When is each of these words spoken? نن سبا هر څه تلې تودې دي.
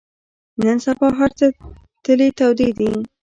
نن 0.65 0.77
سبا 0.85 1.07
هر 1.19 1.31
څه 1.39 1.47
تلې 2.03 2.27
تودې 2.37 2.69
دي. 2.77 2.89